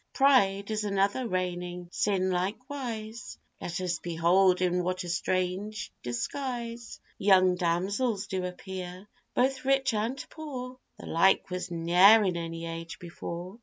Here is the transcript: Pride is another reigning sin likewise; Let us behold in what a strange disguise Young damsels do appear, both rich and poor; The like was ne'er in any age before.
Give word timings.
Pride 0.13 0.71
is 0.71 0.83
another 0.83 1.27
reigning 1.27 1.87
sin 1.91 2.31
likewise; 2.31 3.37
Let 3.61 3.79
us 3.81 3.99
behold 3.99 4.59
in 4.59 4.83
what 4.83 5.03
a 5.03 5.09
strange 5.09 5.91
disguise 6.01 6.99
Young 7.19 7.53
damsels 7.53 8.25
do 8.25 8.43
appear, 8.43 9.07
both 9.35 9.63
rich 9.63 9.93
and 9.93 10.17
poor; 10.31 10.79
The 10.97 11.05
like 11.05 11.51
was 11.51 11.69
ne'er 11.69 12.23
in 12.23 12.35
any 12.35 12.65
age 12.65 12.97
before. 12.97 13.59